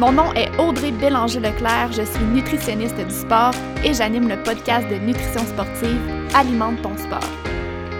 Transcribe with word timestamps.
Mon 0.00 0.10
nom 0.10 0.32
est 0.32 0.50
Audrey 0.58 0.90
Bélanger-Leclerc, 0.90 1.92
je 1.92 2.02
suis 2.02 2.24
nutritionniste 2.24 2.96
du 2.96 3.14
sport 3.14 3.52
et 3.84 3.94
j'anime 3.94 4.28
le 4.28 4.42
podcast 4.42 4.88
de 4.88 4.96
nutrition 4.96 5.46
sportive 5.46 6.00
Alimente 6.34 6.82
ton 6.82 6.96
sport. 6.96 7.30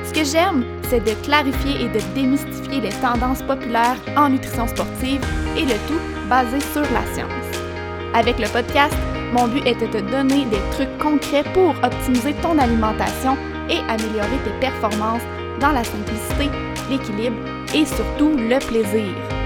Ce 0.04 0.12
que 0.12 0.24
j'aime, 0.24 0.64
c'est 0.88 1.04
de 1.04 1.12
clarifier 1.22 1.84
et 1.84 1.88
de 1.88 2.00
démystifier 2.16 2.80
les 2.80 2.92
tendances 3.00 3.42
populaires 3.42 3.96
en 4.16 4.28
nutrition 4.30 4.66
sportive 4.66 5.24
et 5.56 5.62
le 5.62 5.74
tout 5.86 6.00
basé 6.28 6.58
sur 6.72 6.82
la 6.82 7.14
science. 7.14 7.30
Avec 8.12 8.40
le 8.40 8.48
podcast, 8.48 8.96
mon 9.32 9.46
but 9.46 9.64
est 9.64 9.80
de 9.80 9.86
te 9.86 10.10
donner 10.10 10.46
des 10.46 10.60
trucs 10.72 10.98
concrets 10.98 11.44
pour 11.54 11.76
optimiser 11.84 12.34
ton 12.42 12.58
alimentation 12.58 13.36
et 13.70 13.78
améliorer 13.88 14.38
tes 14.44 14.58
performances 14.58 15.22
dans 15.60 15.70
la 15.70 15.84
simplicité, 15.84 16.50
l'équilibre 16.90 17.36
et 17.72 17.86
surtout 17.86 18.36
le 18.36 18.58
plaisir. 18.66 19.43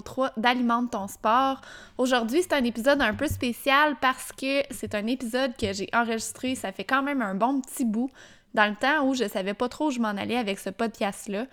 Numéro 0.00 0.02
3 0.02 0.32
d'Alimente 0.36 0.90
ton 0.90 1.06
sport. 1.06 1.60
Aujourd'hui, 1.98 2.42
c'est 2.42 2.54
un 2.54 2.64
épisode 2.64 3.00
un 3.02 3.14
peu 3.14 3.26
spécial 3.26 3.96
parce 4.00 4.32
que 4.32 4.62
c'est 4.70 4.94
un 4.94 5.06
épisode 5.06 5.56
que 5.56 5.72
j'ai 5.72 5.88
enregistré, 5.92 6.54
ça 6.54 6.72
fait 6.72 6.84
quand 6.84 7.02
même 7.02 7.22
un 7.22 7.34
bon 7.34 7.60
petit 7.60 7.84
bout 7.84 8.10
dans 8.54 8.68
le 8.68 8.76
temps 8.76 9.06
où 9.06 9.14
je 9.14 9.28
savais 9.28 9.54
pas 9.54 9.68
trop 9.68 9.88
où 9.88 9.90
je 9.90 10.00
m'en 10.00 10.08
allais 10.08 10.36
avec 10.36 10.58
ce 10.58 10.70
podcast-là. 10.70 11.46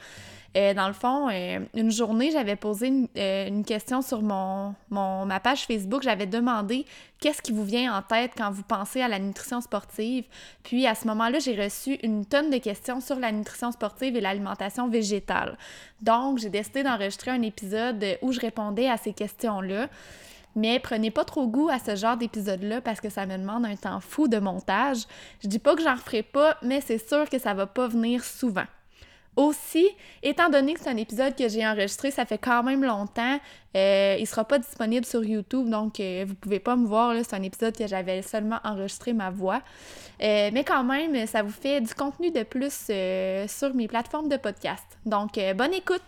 Euh, 0.58 0.74
dans 0.74 0.88
le 0.88 0.94
fond, 0.94 1.30
euh, 1.30 1.60
une 1.76 1.92
journée, 1.92 2.32
j'avais 2.32 2.56
posé 2.56 2.88
une, 2.88 3.08
euh, 3.16 3.64
question 3.64 4.02
sur 4.02 4.24
mon, 4.24 4.74
ma 4.90 5.40
page 5.40 5.66
Facebook. 5.66 6.02
J'avais 6.02 6.26
demandé 6.26 6.86
qu'est-ce 7.20 7.44
qui 7.44 7.52
vous 7.52 7.64
vient 7.64 7.96
en 7.96 8.02
tête 8.02 8.32
quand 8.36 8.50
vous 8.50 8.64
pensez 8.64 9.02
à 9.02 9.08
la 9.08 9.20
nutrition 9.20 9.62
sportive? 9.62 10.26
Puis 10.64 10.88
à 10.88 10.96
ce 10.96 11.06
moment-là, 11.08 11.38
j'ai 11.38 11.62
reçu 11.62 12.00
une 12.02 12.26
tonne 12.26 12.50
de 12.50 12.58
questions 12.58 13.02
sur 13.02 13.20
la 13.20 13.32
nutrition 13.32 13.72
sportive 13.72 14.16
et 14.16 14.22
l'alimentation 14.22 14.88
végétale. 14.88 15.58
Donc, 16.02 16.40
j'ai 16.40 16.50
décidé 16.50 16.82
d'enregistrer 16.82 17.32
un 17.32 17.42
épisode 17.44 18.04
où 18.24 18.32
je 18.32 18.40
répondais 18.40 18.90
à 18.90 18.98
ces 18.98 19.14
questions-là. 19.14 19.90
Mais 20.56 20.80
prenez 20.80 21.12
pas 21.12 21.24
trop 21.24 21.46
goût 21.46 21.70
à 21.70 21.78
ce 21.78 21.96
genre 21.96 22.18
d'épisode-là 22.18 22.82
parce 22.82 23.00
que 23.00 23.10
ça 23.10 23.28
me 23.28 23.38
demande 23.38 23.64
un 23.64 23.76
temps 23.76 24.00
fou 24.00 24.28
de 24.28 24.40
montage. 24.40 25.04
Je 25.44 25.48
dis 25.48 25.60
pas 25.60 25.76
que 25.76 25.84
j'en 25.84 25.94
referai 25.94 26.24
pas, 26.24 26.58
mais 26.64 26.82
c'est 26.82 26.98
sûr 26.98 27.30
que 27.30 27.38
ça 27.38 27.54
va 27.54 27.68
pas 27.68 27.88
venir 27.88 28.24
souvent. 28.24 28.66
Aussi, 29.38 29.88
étant 30.24 30.50
donné 30.50 30.74
que 30.74 30.80
c'est 30.80 30.90
un 30.90 30.98
épisode 30.98 31.36
que 31.36 31.48
j'ai 31.48 31.66
enregistré, 31.66 32.10
ça 32.10 32.26
fait 32.26 32.40
quand 32.40 32.64
même 32.64 32.84
longtemps, 32.84 33.40
euh, 33.76 34.18
il 34.20 34.26
sera 34.26 34.44
pas 34.44 34.58
disponible 34.58 35.06
sur 35.06 35.24
YouTube, 35.24 35.70
donc 35.70 36.00
euh, 36.00 36.26
vous 36.28 36.34
pouvez 36.34 36.60
pas 36.60 36.76
me 36.76 36.88
voir, 36.88 37.14
c'est 37.24 37.36
un 37.36 37.44
épisode 37.44 37.78
que 37.78 37.86
j'avais 37.86 38.24
seulement 38.24 38.60
enregistré 38.64 39.14
ma 39.14 39.30
voix. 39.30 39.62
Euh, 40.24 40.50
mais 40.52 40.64
quand 40.64 40.84
même, 40.84 41.28
ça 41.28 41.44
vous 41.44 41.52
fait 41.52 41.82
du 41.82 41.94
contenu 41.94 42.32
de 42.32 42.42
plus 42.42 42.90
sur 43.48 43.76
mes 43.76 43.88
plateformes 43.88 44.28
de 44.28 44.38
podcast. 44.38 44.98
Donc, 45.06 45.40
bonne 45.56 45.76
écoute! 45.76 46.02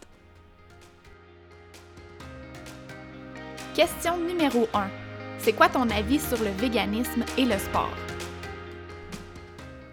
Question 3.75 4.17
numéro 4.17 4.67
1. 4.73 4.87
C'est 5.37 5.53
quoi 5.53 5.69
ton 5.69 5.87
avis 5.91 6.19
sur 6.19 6.39
le 6.43 6.49
véganisme 6.59 7.23
et 7.37 7.45
le 7.45 7.59
sport? 7.59 8.08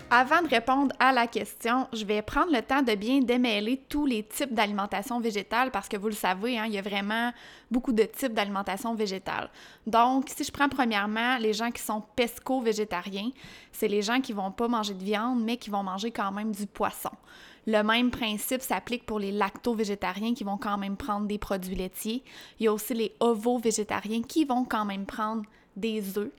Avant 0.08 0.40
de 0.40 0.48
répondre 0.48 0.94
à 1.00 1.10
la 1.10 1.26
question, 1.26 1.88
je 1.92 2.04
vais 2.04 2.22
prendre 2.22 2.52
le 2.52 2.62
temps 2.62 2.80
de 2.80 2.94
bien 2.94 3.18
démêler 3.18 3.82
tous 3.88 4.06
les 4.06 4.22
types 4.22 4.54
d'alimentation 4.54 5.18
végétale 5.18 5.72
parce 5.72 5.88
que 5.88 5.96
vous 5.96 6.06
le 6.06 6.14
savez, 6.14 6.56
hein, 6.56 6.66
il 6.68 6.74
y 6.74 6.78
a 6.78 6.82
vraiment 6.82 7.32
beaucoup 7.72 7.92
de 7.92 8.04
types 8.04 8.32
d'alimentation 8.32 8.94
végétale. 8.94 9.50
Donc, 9.84 10.28
si 10.28 10.44
je 10.44 10.52
prends 10.52 10.68
premièrement 10.68 11.38
les 11.38 11.52
gens 11.52 11.72
qui 11.72 11.82
sont 11.82 12.04
pesco-végétariens, 12.14 13.30
c'est 13.72 13.88
les 13.88 14.00
gens 14.00 14.20
qui 14.20 14.32
vont 14.32 14.52
pas 14.52 14.68
manger 14.68 14.94
de 14.94 15.02
viande 15.02 15.42
mais 15.42 15.56
qui 15.56 15.70
vont 15.70 15.82
manger 15.82 16.12
quand 16.12 16.30
même 16.30 16.52
du 16.52 16.68
poisson. 16.68 17.10
Le 17.66 17.82
même 17.82 18.12
principe 18.12 18.62
s'applique 18.62 19.06
pour 19.06 19.18
les 19.18 19.32
lacto-végétariens 19.32 20.34
qui 20.34 20.44
vont 20.44 20.56
quand 20.56 20.78
même 20.78 20.96
prendre 20.96 21.26
des 21.26 21.38
produits 21.38 21.74
laitiers. 21.74 22.22
Il 22.60 22.66
y 22.66 22.68
a 22.68 22.72
aussi 22.72 22.94
les 22.94 23.12
ovo-végétariens 23.18 24.22
qui 24.22 24.44
vont 24.44 24.64
quand 24.64 24.84
même 24.84 25.04
prendre 25.04 25.42
des 25.74 26.16
œufs. 26.16 26.30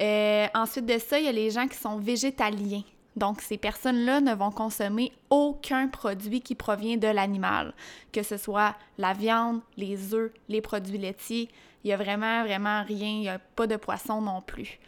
Euh, 0.00 0.46
ensuite 0.54 0.86
de 0.86 0.98
ça, 0.98 1.18
il 1.18 1.26
y 1.26 1.28
a 1.28 1.32
les 1.32 1.50
gens 1.50 1.68
qui 1.68 1.76
sont 1.76 1.98
végétaliens. 1.98 2.82
Donc, 3.16 3.40
ces 3.40 3.58
personnes-là 3.58 4.20
ne 4.20 4.34
vont 4.34 4.50
consommer 4.50 5.12
aucun 5.30 5.88
produit 5.88 6.40
qui 6.40 6.54
provient 6.54 6.96
de 6.96 7.06
l'animal, 7.06 7.74
que 8.12 8.22
ce 8.22 8.36
soit 8.36 8.74
la 8.98 9.12
viande, 9.12 9.60
les 9.76 10.14
œufs, 10.14 10.32
les 10.48 10.60
produits 10.60 10.98
laitiers. 10.98 11.48
Il 11.84 11.88
n'y 11.88 11.92
a 11.92 11.96
vraiment, 11.96 12.42
vraiment 12.42 12.82
rien. 12.82 13.08
Il 13.08 13.20
n'y 13.20 13.28
a 13.28 13.38
pas 13.38 13.66
de 13.66 13.76
poisson 13.76 14.20
non 14.20 14.40
plus. 14.40 14.78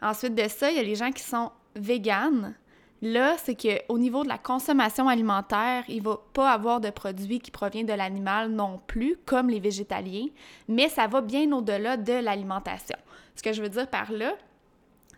Ensuite 0.00 0.34
de 0.34 0.48
ça, 0.48 0.70
il 0.70 0.76
y 0.76 0.80
a 0.80 0.82
les 0.82 0.94
gens 0.94 1.10
qui 1.10 1.22
sont 1.22 1.50
véganes. 1.74 2.54
Là, 3.00 3.36
c'est 3.38 3.54
qu'au 3.54 3.98
niveau 3.98 4.24
de 4.24 4.28
la 4.28 4.38
consommation 4.38 5.08
alimentaire, 5.08 5.84
il 5.88 5.98
ne 5.98 6.08
va 6.08 6.18
pas 6.32 6.50
avoir 6.50 6.80
de 6.80 6.90
produits 6.90 7.38
qui 7.38 7.50
proviennent 7.50 7.86
de 7.86 7.92
l'animal 7.92 8.50
non 8.50 8.80
plus, 8.86 9.16
comme 9.24 9.50
les 9.50 9.60
végétaliens, 9.60 10.26
mais 10.66 10.88
ça 10.88 11.06
va 11.06 11.20
bien 11.20 11.52
au-delà 11.52 11.96
de 11.96 12.14
l'alimentation. 12.14 12.96
Ce 13.36 13.42
que 13.42 13.52
je 13.52 13.62
veux 13.62 13.68
dire 13.68 13.88
par 13.88 14.10
là, 14.10 14.32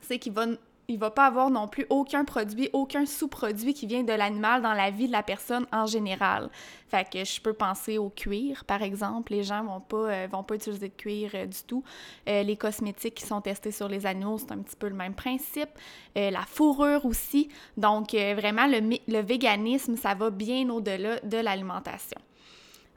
c'est 0.02 0.18
qu'il 0.18 0.32
va 0.32 0.46
il 0.90 0.98
va 0.98 1.10
pas 1.10 1.26
avoir 1.26 1.50
non 1.50 1.68
plus 1.68 1.86
aucun 1.88 2.24
produit, 2.24 2.68
aucun 2.72 3.06
sous-produit 3.06 3.74
qui 3.74 3.86
vient 3.86 4.02
de 4.02 4.12
l'animal 4.12 4.60
dans 4.60 4.72
la 4.72 4.90
vie 4.90 5.06
de 5.06 5.12
la 5.12 5.22
personne 5.22 5.64
en 5.72 5.86
général. 5.86 6.50
Fait 6.88 7.08
que 7.08 7.24
je 7.24 7.40
peux 7.40 7.52
penser 7.52 7.96
au 7.96 8.10
cuir, 8.10 8.64
par 8.64 8.82
exemple. 8.82 9.32
Les 9.32 9.44
gens 9.44 9.62
vont 9.62 9.80
pas, 9.80 9.96
euh, 9.96 10.28
vont 10.30 10.42
pas 10.42 10.56
utiliser 10.56 10.88
de 10.88 10.92
cuir 10.92 11.30
euh, 11.34 11.46
du 11.46 11.62
tout. 11.64 11.84
Euh, 12.28 12.42
les 12.42 12.56
cosmétiques 12.56 13.14
qui 13.14 13.24
sont 13.24 13.40
testés 13.40 13.70
sur 13.70 13.88
les 13.88 14.04
animaux, 14.04 14.38
c'est 14.38 14.50
un 14.50 14.58
petit 14.58 14.74
peu 14.74 14.88
le 14.88 14.96
même 14.96 15.14
principe. 15.14 15.70
la 16.16 16.42
fourrure 16.42 17.06
aussi. 17.06 17.48
Donc, 17.76 18.12
vraiment, 18.12 18.66
le, 18.66 19.20
véganisme, 19.20 19.96
ça 19.96 20.14
va 20.14 20.30
bien 20.30 20.68
au-delà 20.70 21.20
de 21.20 21.38
l'alimentation. 21.38 22.20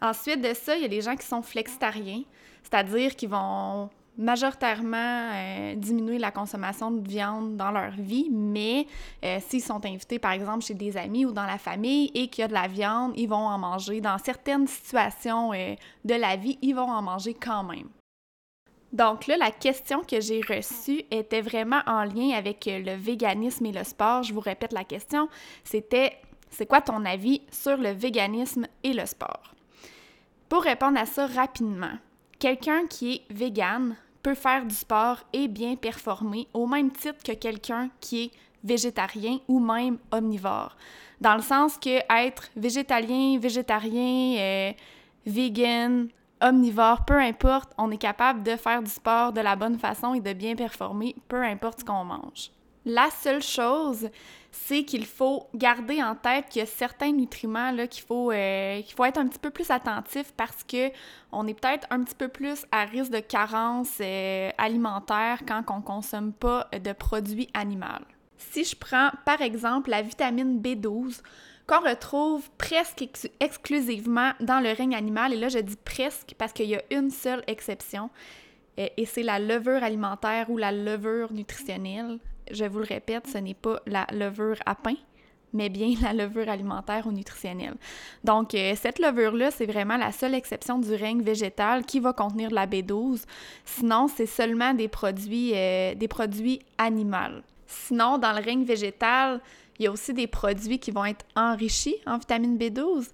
Ensuite 0.02 0.42
de 0.42 0.54
ça, 0.56 0.76
il 0.76 0.82
y 0.82 0.86
a 0.86 0.88
les 0.88 1.02
gens 1.02 1.16
qui 1.16 1.28
sont 1.28 1.44
flexitariens, 1.44 2.24
c'est-à-dire 2.64 3.16
qui 3.16 3.28
vont 3.28 3.90
majoritairement 4.18 5.32
euh, 5.34 5.76
diminuer 5.76 6.20
la 6.20 6.32
consommation 6.32 6.92
de 6.92 7.08
viande 7.08 7.58
dans 7.58 7.72
leur 7.72 7.92
vie, 7.92 8.30
mais 8.32 8.88
euh, 9.24 9.40
s'ils 9.48 9.64
sont 9.64 9.84
invités, 9.86 10.20
par 10.20 10.32
exemple, 10.32 10.64
chez 10.64 10.74
des 10.74 10.98
amis 10.98 11.26
ou 11.26 11.32
dans 11.32 11.46
la 11.46 11.58
famille 11.58 12.12
et 12.14 12.28
qu'il 12.28 12.44
y 12.44 12.46
a 12.46 12.48
de 12.48 12.54
la 12.54 12.68
viande, 12.68 13.14
ils 13.16 13.28
vont 13.28 13.36
en 13.36 13.58
manger. 13.58 14.02
Dans 14.02 14.18
certaines 14.18 14.68
situations 14.68 15.54
euh, 15.54 15.76
de 16.06 16.14
la 16.14 16.36
vie, 16.36 16.58
ils 16.62 16.74
vont 16.74 16.90
en 16.90 17.02
manger 17.02 17.34
quand 17.34 17.64
même. 17.64 17.90
Donc 18.92 19.26
là, 19.26 19.38
la 19.38 19.50
question 19.50 20.02
que 20.04 20.22
j'ai 20.22 20.42
reçue 20.42 21.02
était 21.10 21.42
vraiment 21.42 21.82
en 21.88 22.04
lien 22.04 22.38
avec 22.38 22.66
le 22.68 22.96
véganisme 22.96 23.66
et 23.66 23.72
le 23.72 23.84
sport. 23.84 24.22
Je 24.22 24.34
vous 24.34 24.40
répète 24.40 24.72
la 24.72 24.84
question, 24.84 25.30
c'était 25.64 26.18
c'est 26.52 26.68
quoi 26.68 26.82
ton 26.82 27.04
avis 27.04 27.42
sur 27.52 27.78
le 27.78 27.90
véganisme 27.90 28.68
et 28.84 28.94
le 28.94 29.08
sport? 29.08 29.56
Pour 30.48 30.62
répondre 30.62 31.00
à 31.00 31.08
ça 31.08 31.26
rapidement, 31.26 31.98
quelqu'un 32.38 32.86
qui 32.86 33.16
est 33.16 33.34
vegan 33.34 33.96
peut 34.24 34.34
faire 34.34 34.66
du 34.66 34.74
sport 34.74 35.20
et 35.34 35.48
bien 35.48 35.76
performer 35.76 36.48
au 36.54 36.66
même 36.66 36.92
titre 36.92 37.22
que 37.24 37.34
quelqu'un 37.34 37.90
qui 38.00 38.24
est 38.24 38.32
végétarien 38.64 39.40
ou 39.48 39.60
même 39.60 39.98
omnivore. 40.12 40.76
Dans 41.20 41.36
le 41.36 41.42
sens 41.42 41.78
que 41.78 42.00
être 42.10 42.50
végétalien, 42.56 43.38
végétarien, 43.38 44.38
euh, 44.40 44.72
vegan, 45.26 46.08
omnivore, 46.42 47.06
peu 47.06 47.20
importe, 47.20 47.74
on 47.78 47.92
est 47.92 47.98
capable 47.98 48.44
de 48.44 48.56
faire 48.56 48.82
du 48.82 48.90
sport 48.90 49.34
de 49.34 49.42
la 49.42 49.56
bonne 49.56 49.78
façon 49.78 50.14
et 50.14 50.22
de 50.22 50.34
bien 50.34 50.56
performer, 50.56 51.16
peu 51.28 51.44
importe 51.44 51.82
ce 51.82 51.86
qu'on 51.86 52.04
mange. 52.06 52.52
La 52.86 53.10
seule 53.12 53.42
chose, 53.42 54.10
c'est 54.52 54.84
qu'il 54.84 55.06
faut 55.06 55.48
garder 55.56 56.04
en 56.04 56.16
tête 56.16 56.50
qu'il 56.50 56.60
y 56.60 56.64
a 56.64 56.66
certains 56.66 57.12
nutriments 57.12 57.76
qu'il 57.88 58.04
faut, 58.04 58.32
euh, 58.32 58.82
qu'il 58.82 58.94
faut 58.96 59.06
être 59.06 59.18
un 59.18 59.28
petit 59.28 59.40
peu 59.40 59.50
plus 59.50 59.72
attentif 59.72 60.34
parce 60.36 60.64
que 60.64 60.92
on 61.32 61.48
est 61.48 61.54
peut-être 61.54 61.88
un 61.90 62.04
petit 62.04 62.16
peu 62.16 62.28
plus 62.28 62.66
à 62.72 62.84
risque 62.84 63.12
de 63.12 63.20
carence 63.20 63.98
euh, 64.02 64.50
alimentaire 64.58 65.40
quand 65.48 65.64
on 65.70 65.82
consomme 65.82 66.34
pas 66.34 66.70
de 66.72 66.92
produits 66.92 67.50
animaux. 67.54 68.06
Si 68.38 68.66
je 68.66 68.76
prends 68.76 69.12
par 69.26 69.42
exemple 69.42 69.90
la 69.90 70.02
vitamine 70.02 70.62
B12, 70.62 71.22
qu'on 71.66 71.80
retrouve 71.80 72.50
presque 72.58 73.08
exclusivement 73.40 74.34
dans 74.42 74.60
le 74.60 74.74
règne 74.74 74.96
animal, 74.96 75.34
et 75.34 75.38
là 75.38 75.48
je 75.48 75.60
dis 75.60 75.78
presque 75.86 76.36
parce 76.38 76.52
qu'il 76.52 76.68
y 76.68 76.76
a 76.76 76.84
une 76.92 77.10
seule 77.10 77.44
exception, 77.48 78.10
euh, 78.78 78.88
et 78.98 79.06
c'est 79.06 79.24
la 79.24 79.40
levure 79.40 79.84
alimentaire 79.84 80.50
ou 80.50 80.58
la 80.58 80.74
levure 80.74 81.32
nutritionnelle 81.32 82.20
je 82.52 82.66
vous 82.66 82.80
le 82.80 82.86
répète, 82.86 83.28
ce 83.28 83.38
n'est 83.38 83.54
pas 83.54 83.80
la 83.86 84.08
levure 84.12 84.58
à 84.66 84.76
pain, 84.76 84.96
mais 85.54 85.70
bien 85.70 85.94
la 86.02 86.14
levure 86.14 86.50
alimentaire 86.50 87.08
ou 87.08 87.12
nutritionnelle. 87.12 87.76
Donc, 88.24 88.54
euh, 88.56 88.74
cette 88.76 89.00
levure-là, 89.00 89.52
c'est 89.52 89.66
vraiment 89.66 89.98
la 89.98 90.12
seule 90.12 90.34
exception 90.34 90.80
du 90.80 90.94
règne 90.94 91.22
végétal 91.22 91.86
qui 91.86 92.00
va 92.00 92.14
contenir 92.14 92.50
de 92.50 92.56
la 92.56 92.68
B12. 92.68 93.24
Sinon, 93.66 94.08
c'est 94.08 94.26
seulement 94.26 94.74
des 94.74 94.88
produits, 94.88 95.52
euh, 95.54 95.96
des 95.96 96.08
produits 96.08 96.60
animaux. 96.78 97.42
Sinon, 97.68 98.18
dans 98.18 98.34
le 98.34 98.44
règne 98.44 98.64
végétal, 98.64 99.42
Il 99.80 99.86
y 99.86 99.88
a 99.88 99.92
aussi 99.92 100.14
des 100.14 100.28
produits 100.28 100.80
qui 100.80 100.92
vont 100.92 101.06
être 101.06 101.26
enrichis 101.36 101.96
en 102.06 102.18
vitamine 102.18 102.58
B12. 102.58 103.10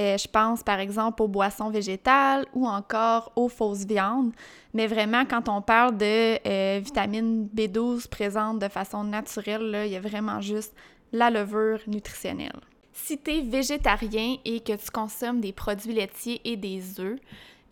Euh, 0.00 0.18
je 0.18 0.26
pense 0.26 0.62
par 0.62 0.80
exemple 0.80 1.22
aux 1.22 1.28
boissons 1.28 1.70
végétales 1.70 2.46
ou 2.52 2.66
encore 2.66 3.32
aux 3.36 3.48
fausses 3.48 3.84
viandes. 3.84 4.32
Mais 4.72 4.86
vraiment, 4.86 5.24
quand 5.24 5.48
on 5.48 5.60
parle 5.62 5.96
de 5.96 6.38
euh, 6.46 6.80
vitamine 6.82 7.48
B12 7.54 8.08
présente 8.08 8.58
de 8.58 8.68
façon 8.68 9.04
naturelle, 9.04 9.82
il 9.86 9.92
y 9.92 9.96
a 9.96 10.00
vraiment 10.00 10.40
juste 10.40 10.74
la 11.12 11.30
levure 11.30 11.80
nutritionnelle. 11.86 12.60
Si 12.92 13.18
tu 13.18 13.32
es 13.32 13.40
végétarien 13.40 14.36
et 14.44 14.60
que 14.60 14.72
tu 14.72 14.90
consommes 14.92 15.40
des 15.40 15.52
produits 15.52 15.94
laitiers 15.94 16.40
et 16.44 16.56
des 16.56 17.00
œufs, 17.00 17.18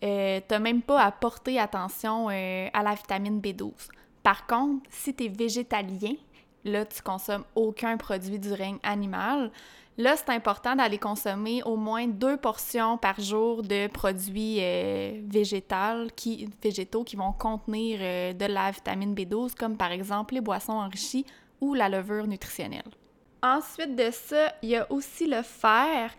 euh, 0.03 0.39
tu 0.45 0.53
n'as 0.53 0.59
même 0.59 0.81
pas 0.81 1.01
à 1.01 1.11
porter 1.11 1.59
attention 1.59 2.27
à 2.27 2.83
la 2.83 2.93
vitamine 2.93 3.39
B12. 3.39 3.71
Par 4.21 4.47
contre, 4.47 4.83
si 4.89 5.13
tu 5.13 5.25
es 5.25 5.27
végétalien, 5.29 6.15
là, 6.65 6.85
tu 6.85 7.01
consommes 7.01 7.43
aucun 7.55 7.97
produit 7.97 8.39
du 8.39 8.53
règne 8.53 8.79
animal. 8.83 9.51
Là, 9.97 10.15
c'est 10.17 10.31
important 10.31 10.75
d'aller 10.75 10.97
consommer 10.97 11.61
au 11.63 11.75
moins 11.75 12.07
deux 12.07 12.37
portions 12.37 12.97
par 12.97 13.19
jour 13.19 13.61
de 13.61 13.87
produits 13.87 14.57
euh, 14.59 15.21
végétaux, 15.27 16.07
qui, 16.15 17.15
vont 17.15 17.31
contenir 17.31 17.99
euh, 18.01 18.33
de 18.33 18.45
la 18.45 18.71
vitamine 18.71 19.13
B12, 19.13 19.53
comme 19.53 19.77
par 19.77 19.91
exemple 19.91 20.33
les 20.33 20.41
boissons 20.41 20.73
enrichies 20.73 21.25
ou 21.61 21.75
la 21.75 21.89
levure 21.89 22.25
nutritionnelle. 22.25 22.89
Ensuite 23.43 23.95
de 23.95 24.09
ça, 24.09 24.53
il 24.63 24.69
y 24.69 24.75
a 24.75 24.91
aussi 24.91 25.27
le 25.27 25.43
fer 25.43 26.11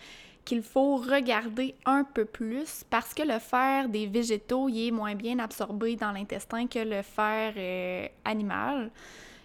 qu'il 0.44 0.62
faut 0.62 0.96
regarder 0.96 1.74
un 1.86 2.04
peu 2.04 2.26
plus 2.26 2.84
parce 2.90 3.14
que 3.14 3.22
le 3.22 3.38
fer 3.38 3.88
des 3.88 4.06
végétaux 4.06 4.68
est 4.68 4.90
moins 4.90 5.14
bien 5.14 5.38
absorbé 5.38 5.96
dans 5.96 6.12
l'intestin 6.12 6.66
que 6.66 6.78
le 6.78 7.02
fer 7.02 7.54
euh, 7.56 8.06
animal. 8.24 8.90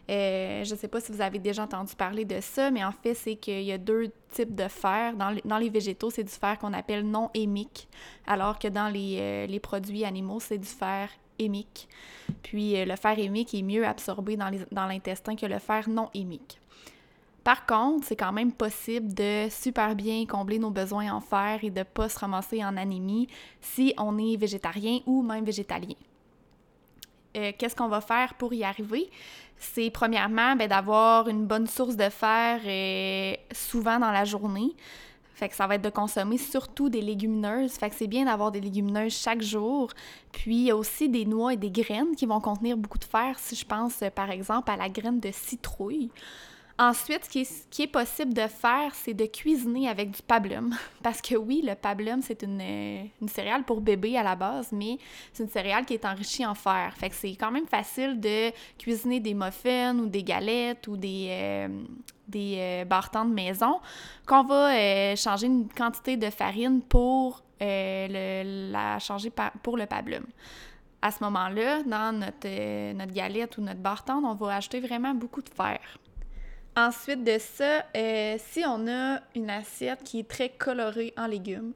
Euh, 0.09 0.63
je 0.63 0.73
ne 0.73 0.79
sais 0.79 0.87
pas 0.87 0.99
si 0.99 1.11
vous 1.11 1.21
avez 1.21 1.37
déjà 1.39 1.63
entendu 1.63 1.95
parler 1.95 2.25
de 2.25 2.41
ça, 2.41 2.71
mais 2.71 2.83
en 2.83 2.91
fait, 2.91 3.13
c'est 3.13 3.35
qu'il 3.35 3.61
y 3.61 3.71
a 3.71 3.77
deux 3.77 4.11
types 4.31 4.55
de 4.55 4.67
fer. 4.67 5.15
Dans, 5.15 5.29
les, 5.29 5.41
dans 5.45 5.59
végétaux, 5.59 6.09
c'est 6.09 6.23
du 6.23 6.31
fer 6.31 6.57
qu'on 6.57 6.73
appelle 6.73 7.05
non 7.05 7.29
hémique, 7.33 7.87
alors 8.25 8.57
que 8.57 8.67
dans 8.67 8.89
les, 8.89 9.17
euh, 9.19 9.45
les 9.45 9.59
produits 9.59 10.05
animaux, 10.05 10.39
c'est 10.39 10.57
du 10.57 10.67
fer 10.67 11.09
hémique. 11.37 11.87
Puis 12.43 12.83
le 12.85 12.95
fer 12.95 13.17
hémique 13.17 13.53
est 13.53 13.61
mieux 13.61 13.85
absorbé 13.85 14.35
dans 14.37 14.85
l'intestin 14.87 15.35
que 15.35 15.45
le 15.45 15.59
fer 15.59 15.87
non 15.87 16.09
hémique. 16.13 16.59
Par 17.43 17.65
contre, 17.65 18.05
c'est 18.05 18.15
quand 18.15 18.33
même 18.33 18.51
possible 18.51 19.13
de 19.13 19.47
super 19.49 19.95
bien 19.95 20.25
combler 20.25 20.59
nos 20.59 20.69
besoins 20.69 21.11
en 21.11 21.21
fer 21.21 21.59
et 21.63 21.69
de 21.69 21.79
ne 21.79 21.83
pas 21.83 22.09
se 22.09 22.19
ramasser 22.19 22.63
en 22.63 22.75
anémie 22.77 23.27
si 23.61 23.93
on 23.97 24.17
est 24.17 24.35
végétarien 24.35 24.99
ou 25.05 25.23
même 25.23 25.45
végétalien. 25.45 25.95
Euh, 27.37 27.51
qu'est-ce 27.57 27.75
qu'on 27.75 27.87
va 27.87 28.01
faire 28.01 28.33
pour 28.35 28.53
y 28.53 28.63
arriver? 28.63 29.09
C'est 29.57 29.89
premièrement 29.91 30.55
ben, 30.55 30.67
d'avoir 30.67 31.27
une 31.27 31.45
bonne 31.45 31.67
source 31.67 31.95
de 31.95 32.09
fer 32.09 32.61
euh, 32.65 33.35
souvent 33.51 33.99
dans 33.99 34.11
la 34.11 34.25
journée. 34.25 34.73
Fait 35.33 35.47
que 35.47 35.55
ça 35.55 35.67
va 35.67 35.75
être 35.75 35.81
de 35.81 35.89
consommer 35.89 36.37
surtout 36.37 36.89
des 36.89 37.01
légumineuses. 37.01 37.73
Fait 37.73 37.89
que 37.89 37.95
c'est 37.95 38.07
bien 38.07 38.25
d'avoir 38.25 38.51
des 38.51 38.59
légumineuses 38.59 39.13
chaque 39.13 39.41
jour. 39.41 39.91
Puis 40.31 40.55
il 40.55 40.63
y 40.63 40.71
a 40.71 40.75
aussi 40.75 41.07
des 41.07 41.25
noix 41.25 41.53
et 41.53 41.57
des 41.57 41.71
graines 41.71 42.15
qui 42.15 42.25
vont 42.25 42.41
contenir 42.41 42.75
beaucoup 42.75 42.97
de 42.97 43.05
fer. 43.05 43.37
Si 43.39 43.55
je 43.55 43.65
pense 43.65 44.03
par 44.15 44.31
exemple 44.31 44.69
à 44.71 44.75
la 44.75 44.89
graine 44.89 45.19
de 45.19 45.31
citrouille. 45.31 46.09
Ensuite, 46.81 47.25
ce 47.25 47.29
qui 47.69 47.81
est, 47.81 47.87
possible 47.87 48.33
de 48.33 48.47
faire, 48.47 48.95
c'est 48.95 49.13
de 49.13 49.25
cuisiner 49.25 49.89
avec 49.89 50.11
du 50.11 50.21
pablum. 50.21 50.73
Parce 51.03 51.21
que 51.21 51.35
oui, 51.35 51.61
le 51.61 51.75
pablum, 51.75 52.21
c'est 52.21 52.41
une, 52.41 52.61
une, 52.61 53.27
céréale 53.27 53.63
pour 53.63 53.81
bébé 53.81 54.17
à 54.17 54.23
la 54.23 54.37
base, 54.37 54.71
mais 54.71 54.97
c'est 55.33 55.43
une 55.43 55.49
céréale 55.49 55.83
qui 55.85 55.95
est 55.95 56.05
enrichie 56.05 56.45
en 56.45 56.55
fer. 56.55 56.93
Fait 56.95 57.09
que 57.09 57.15
c'est 57.15 57.35
quand 57.35 57.51
même 57.51 57.67
facile 57.67 58.17
de 58.21 58.51
cuisiner 58.77 59.19
des 59.19 59.33
muffins 59.33 59.93
ou 59.97 60.05
des 60.05 60.23
galettes 60.23 60.87
ou 60.87 60.95
des, 60.95 61.27
euh, 61.31 61.67
des 62.29 62.55
euh, 62.57 62.85
de 62.85 63.33
maison 63.33 63.81
qu'on 64.25 64.43
va 64.43 64.73
euh, 64.73 65.15
changer 65.17 65.47
une 65.47 65.67
quantité 65.67 66.15
de 66.15 66.29
farine 66.29 66.81
pour 66.81 67.43
le, 67.59 68.71
la 68.71 68.99
changer 68.99 69.33
pour 69.63 69.75
le 69.75 69.85
pablum 69.85 70.23
à 71.01 71.11
ce 71.11 71.23
moment-là, 71.23 71.83
dans 71.83 72.17
notre, 72.17 72.93
notre 72.93 73.13
galette 73.13 73.57
ou 73.57 73.61
notre 73.61 73.79
bartende, 73.79 74.25
on 74.25 74.33
va 74.33 74.55
ajouter 74.55 74.79
vraiment 74.79 75.13
beaucoup 75.13 75.41
de 75.41 75.49
fer. 75.49 75.79
Ensuite 76.79 77.25
de 77.25 77.37
ça, 77.39 77.83
euh, 77.97 78.37
si 78.37 78.63
on 78.65 78.87
a 78.87 79.19
une 79.35 79.49
assiette 79.49 80.01
qui 80.01 80.19
est 80.19 80.29
très 80.29 80.47
colorée 80.47 81.13
en 81.17 81.27
légumes, 81.27 81.73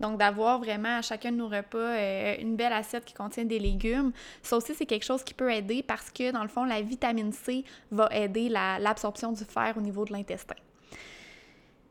donc 0.00 0.18
d'avoir 0.18 0.60
vraiment 0.60 0.96
à 0.96 1.02
chacun 1.02 1.30
de 1.30 1.36
nos 1.36 1.48
repas 1.48 1.76
euh, 1.76 2.36
une 2.40 2.56
belle 2.56 2.72
assiette 2.72 3.04
qui 3.04 3.12
contient 3.12 3.44
des 3.44 3.58
légumes, 3.58 4.12
ça 4.42 4.56
aussi 4.56 4.74
c'est 4.74 4.86
quelque 4.86 5.04
chose 5.04 5.22
qui 5.22 5.34
peut 5.34 5.52
aider 5.52 5.82
parce 5.82 6.10
que 6.10 6.32
dans 6.32 6.40
le 6.40 6.48
fond, 6.48 6.64
la 6.64 6.80
vitamine 6.80 7.32
C 7.32 7.64
va 7.90 8.08
aider 8.10 8.48
l'absorption 8.48 9.30
du 9.30 9.44
fer 9.44 9.74
au 9.76 9.82
niveau 9.82 10.06
de 10.06 10.14
l'intestin. 10.14 10.54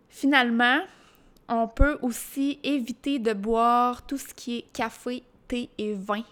Finalement, 0.10 0.80
on 1.48 1.68
peut 1.68 2.00
aussi 2.02 2.60
éviter 2.64 3.20
de 3.20 3.34
boire 3.34 4.08
tout 4.08 4.18
ce 4.18 4.34
qui 4.34 4.58
est 4.58 4.74
café, 4.74 5.22
thé 5.48 5.70
et 5.78 5.94
vin 5.94 6.24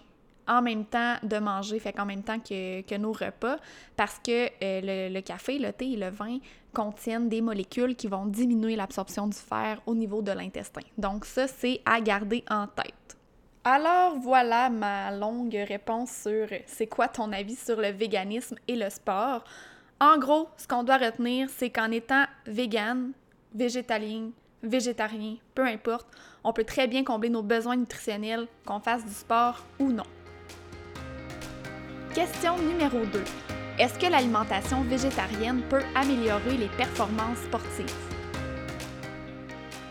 en 0.46 0.62
même 0.62 0.84
temps 0.84 1.16
de 1.22 1.38
manger, 1.38 1.78
fait 1.78 1.92
qu'en 1.92 2.06
même 2.06 2.22
temps 2.22 2.38
que, 2.38 2.96
nos 2.96 3.12
repas, 3.12 3.56
parce 3.96 4.18
que 4.18 4.48
euh, 4.62 5.10
le, 5.10 5.20
café, 5.20 5.58
le 5.58 5.72
thé 5.72 5.92
et 5.92 5.96
le 5.96 6.10
vin 6.10 6.38
contiennent 6.72 7.28
des 7.28 7.40
molécules 7.40 7.94
qui 7.96 8.08
vont 8.08 8.26
diminuer 8.26 8.76
l'absorption 8.76 9.26
du 9.26 9.36
fer 9.36 9.80
au 9.86 9.94
niveau 9.94 10.22
de 10.22 10.32
l'intestin. 10.32 10.82
Donc 10.98 11.24
ça, 11.24 11.46
c'est 11.46 11.80
à 11.84 12.00
garder 12.00 12.44
en 12.50 12.66
tête. 12.66 13.16
Alors 13.66 14.18
voilà 14.18 14.68
ma 14.68 15.10
longue 15.10 15.56
réponse 15.66 16.10
sur 16.10 16.48
c'est 16.66 16.86
quoi 16.86 17.08
ton 17.08 17.32
avis 17.32 17.56
sur 17.56 17.80
le 17.80 17.88
véganisme 17.88 18.56
et 18.68 18.76
le 18.76 18.90
sport. 18.90 19.42
En 20.00 20.18
gros, 20.18 20.48
ce 20.58 20.68
qu'on 20.68 20.82
doit 20.82 20.98
retenir, 20.98 21.48
c'est 21.48 21.70
qu'en 21.70 21.90
étant 21.90 22.24
vegan, 22.46 23.12
végétalien, 23.54 24.32
végétarien, 24.62 25.36
peu 25.54 25.64
importe, 25.64 26.06
on 26.42 26.52
peut 26.52 26.64
très 26.64 26.86
bien 26.86 27.04
combler 27.04 27.30
nos 27.30 27.42
besoins 27.42 27.76
nutritionnels, 27.76 28.46
qu'on 28.66 28.80
fasse 28.80 29.04
du 29.04 29.14
sport 29.14 29.64
ou 29.78 29.92
non. 29.92 30.04
Question 32.14 32.56
numéro 32.58 33.04
2. 33.06 33.24
Est-ce 33.76 33.98
que 33.98 34.06
l'alimentation 34.06 34.82
végétarienne 34.82 35.62
peut 35.68 35.82
améliorer 35.96 36.56
les 36.56 36.68
performances 36.68 37.38
sportives? 37.38 37.92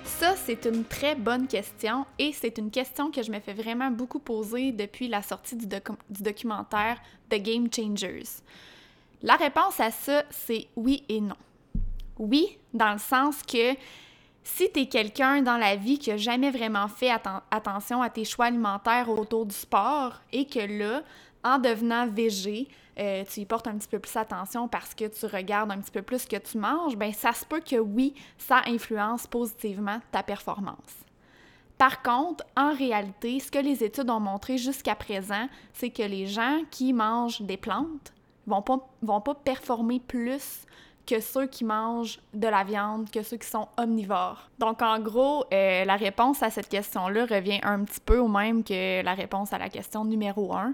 Ça, 0.05 0.33
c'est 0.37 0.63
une 0.63 0.85
très 0.85 1.15
bonne 1.15 1.47
question 1.47 2.05
et 2.17 2.31
c'est 2.31 2.57
une 2.57 2.71
question 2.71 3.11
que 3.11 3.21
je 3.21 3.29
me 3.29 3.41
fais 3.41 3.51
vraiment 3.51 3.91
beaucoup 3.91 4.19
poser 4.19 4.71
depuis 4.71 5.09
la 5.09 5.21
sortie 5.21 5.57
du, 5.57 5.67
documentaire 6.09 7.01
The 7.29 7.41
Game 7.41 7.67
Changers. 7.69 8.39
La 9.21 9.35
réponse 9.35 9.81
à 9.81 9.91
ça, 9.91 10.23
c'est 10.29 10.67
oui 10.77 11.03
et 11.09 11.19
non. 11.19 11.35
Oui, 12.17 12.57
dans 12.73 12.93
le 12.93 12.99
sens 12.99 13.43
que 13.43 13.73
si 14.45 14.71
tu 14.71 14.79
es 14.79 14.85
quelqu'un 14.85 15.41
dans 15.41 15.57
la 15.57 15.75
vie 15.75 15.99
qui 15.99 16.09
n'a 16.09 16.15
jamais 16.15 16.51
vraiment 16.51 16.87
fait 16.87 17.11
attention 17.51 18.01
à 18.01 18.09
tes 18.09 18.23
choix 18.23 18.45
alimentaires 18.45 19.09
autour 19.09 19.45
du 19.45 19.55
sport 19.55 20.21
et 20.31 20.45
que 20.45 20.59
là, 20.59 21.03
en 21.43 21.57
devenant 21.57 22.07
végé, 22.07 22.67
euh, 22.99 23.23
tu 23.29 23.41
y 23.41 23.45
portes 23.45 23.67
un 23.67 23.77
petit 23.77 23.87
peu 23.87 23.99
plus 23.99 24.15
attention 24.15 24.67
parce 24.67 24.93
que 24.93 25.05
tu 25.05 25.25
regardes 25.25 25.71
un 25.71 25.79
petit 25.79 25.91
peu 25.91 26.01
plus 26.01 26.19
ce 26.19 26.27
que 26.27 26.37
tu 26.37 26.57
manges, 26.57 26.95
ben 26.95 27.11
ça 27.11 27.33
se 27.33 27.45
peut 27.45 27.61
que 27.61 27.77
oui, 27.77 28.13
ça 28.37 28.61
influence 28.67 29.27
positivement 29.27 29.99
ta 30.11 30.23
performance. 30.23 31.03
Par 31.77 32.03
contre, 32.03 32.45
en 32.55 32.73
réalité, 32.73 33.39
ce 33.39 33.51
que 33.51 33.59
les 33.59 33.83
études 33.83 34.09
ont 34.09 34.19
montré 34.19 34.57
jusqu'à 34.57 34.95
présent, 34.95 35.47
c'est 35.73 35.89
que 35.89 36.03
les 36.03 36.27
gens 36.27 36.61
qui 36.69 36.93
mangent 36.93 37.41
des 37.41 37.57
plantes 37.57 38.13
vont 38.45 38.61
pas, 38.61 38.77
vont 39.01 39.21
pas 39.21 39.33
performer 39.33 39.99
plus 39.99 40.65
que 41.05 41.19
ceux 41.19 41.47
qui 41.47 41.65
mangent 41.65 42.19
de 42.33 42.47
la 42.47 42.63
viande, 42.63 43.09
que 43.11 43.23
ceux 43.23 43.37
qui 43.37 43.47
sont 43.47 43.67
omnivores. 43.77 44.49
Donc, 44.59 44.81
en 44.81 44.99
gros, 44.99 45.43
euh, 45.51 45.83
la 45.83 45.95
réponse 45.95 46.41
à 46.41 46.49
cette 46.49 46.69
question-là 46.69 47.25
revient 47.25 47.59
un 47.63 47.83
petit 47.83 47.99
peu 47.99 48.19
au 48.19 48.27
même 48.27 48.63
que 48.63 49.03
la 49.03 49.13
réponse 49.13 49.51
à 49.51 49.57
la 49.57 49.69
question 49.69 50.05
numéro 50.05 50.53
1. 50.53 50.73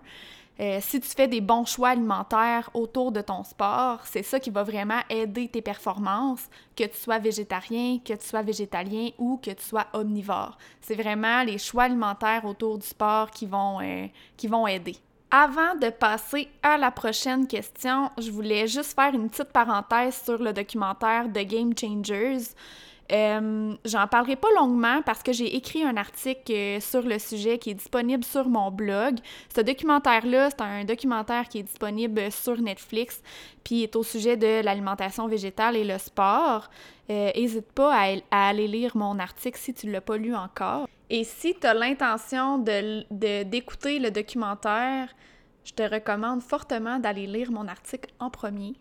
Euh, 0.60 0.80
si 0.82 1.00
tu 1.00 1.08
fais 1.08 1.30
des 1.30 1.40
bons 1.40 1.66
choix 1.66 1.90
alimentaires 1.90 2.70
autour 2.74 3.14
de 3.14 3.22
ton 3.22 3.46
sport, 3.46 4.02
c'est 4.04 4.24
ça 4.24 4.42
qui 4.42 4.50
va 4.50 4.64
vraiment 4.64 5.00
aider 5.10 5.48
tes 5.48 5.62
performances, 5.62 6.50
que 6.76 6.84
tu 6.84 6.98
sois 6.98 7.18
végétarien, 7.18 8.00
que 8.04 8.14
tu 8.14 8.28
sois 8.28 8.42
végétalien 8.42 9.10
ou 9.18 9.38
que 9.38 9.52
tu 9.52 9.64
sois 9.64 9.88
omnivore. 9.94 10.58
C'est 10.82 10.96
vraiment 10.96 11.44
les 11.44 11.58
choix 11.58 11.84
alimentaires 11.84 12.44
autour 12.44 12.78
du 12.78 12.86
sport 12.86 13.32
qui 13.32 13.46
vont, 13.46 13.80
euh, 13.82 14.08
qui 14.36 14.48
vont 14.48 14.68
aider. 14.68 14.98
Avant 15.32 15.76
de 15.76 15.92
passer 15.92 16.50
à 16.62 16.78
la 16.78 16.92
prochaine 16.92 17.48
question, 17.48 18.10
je 18.18 18.32
voulais 18.32 18.68
juste 18.68 18.96
faire 18.96 19.14
une 19.14 19.30
petite 19.30 19.54
parenthèse 19.54 20.24
sur 20.26 20.40
le 20.40 20.52
documentaire 20.52 21.28
The 21.32 21.46
Game 21.46 21.72
Changers. 21.78 22.56
Euh, 23.12 23.74
j'en 23.86 24.08
parlerai 24.08 24.36
pas 24.36 24.50
longuement 24.56 25.02
parce 25.02 25.24
que 25.24 25.34
j'ai 25.34 25.56
écrit 25.56 25.84
un 25.84 25.98
article 25.98 26.52
euh, 26.52 26.80
sur 26.80 27.02
le 27.02 27.18
sujet 27.18 27.58
qui 27.58 27.72
est 27.72 27.76
disponible 27.76 28.24
sur 28.24 28.48
mon 28.48 28.70
blog. 28.70 29.18
Ce 29.54 29.62
documentaire-là, 29.62 30.50
c'est 30.52 30.62
un 30.62 30.84
documentaire 30.84 31.48
qui 31.48 31.60
est 31.60 31.64
disponible 31.64 32.32
sur 32.32 32.62
Netflix, 32.62 33.22
puis 33.64 33.84
est 33.84 33.96
au 33.96 34.04
sujet 34.04 34.38
de 34.38 34.64
l'alimentation 34.64 35.28
végétale 35.28 35.76
et 35.76 35.84
le 35.84 35.98
sport. 35.98 36.70
N'hésite 37.10 37.66
euh, 37.66 37.74
pas 37.74 37.96
à, 38.30 38.50
aller 38.50 38.68
lire 38.68 38.96
mon 38.96 39.18
article 39.18 39.58
si 39.58 39.74
tu 39.74 39.88
ne 39.88 39.94
l'as 39.94 40.02
pas 40.02 40.18
lu 40.18 40.36
encore. 40.36 40.88
Et 41.10 41.24
si 41.24 41.56
tu 41.60 41.66
as 41.66 41.74
l'intention 41.74 42.60
d'écouter 42.60 43.98
de, 43.98 44.04
le 44.04 44.12
documentaire, 44.12 45.10
je 45.64 45.74
te 45.74 45.82
recommande 45.82 46.42
fortement 46.42 47.00
d'aller 47.00 47.26
lire 47.26 47.52
mon 47.52 47.68
article 47.68 48.12
en 48.20 48.30
premier 48.30 48.76